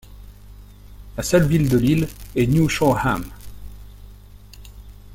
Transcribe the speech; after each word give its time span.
La 1.15 1.21
seule 1.21 1.45
ville 1.47 1.69
de 1.69 1.77
l'île 1.77 2.07
est 2.35 2.47
New 2.47 2.67
Shoreham. 2.67 3.23